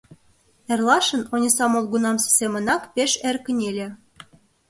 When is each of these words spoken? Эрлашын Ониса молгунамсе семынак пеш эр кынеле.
Эрлашын 0.71 1.21
Ониса 1.33 1.65
молгунамсе 1.71 2.29
семынак 2.39 2.83
пеш 2.93 3.11
эр 3.27 3.37
кынеле. 3.45 3.87